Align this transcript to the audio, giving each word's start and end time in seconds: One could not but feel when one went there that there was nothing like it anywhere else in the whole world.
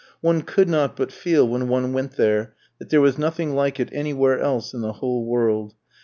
One 0.21 0.41
could 0.41 0.67
not 0.67 0.95
but 0.95 1.11
feel 1.11 1.47
when 1.47 1.67
one 1.67 1.93
went 1.93 2.13
there 2.13 2.55
that 2.79 2.89
there 2.89 3.01
was 3.01 3.19
nothing 3.19 3.53
like 3.53 3.79
it 3.79 3.89
anywhere 3.91 4.39
else 4.39 4.73
in 4.73 4.81
the 4.81 4.93
whole 4.93 5.25
world. 5.27 5.75